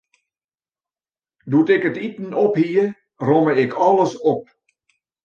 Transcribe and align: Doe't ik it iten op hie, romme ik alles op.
Doe't 1.51 1.73
ik 1.75 1.83
it 1.89 1.97
iten 2.07 2.31
op 2.45 2.53
hie, 2.61 2.83
romme 3.27 3.53
ik 3.63 3.73
alles 3.87 4.13
op. 4.33 4.43